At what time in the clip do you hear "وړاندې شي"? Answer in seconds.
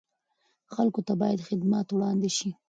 1.91-2.49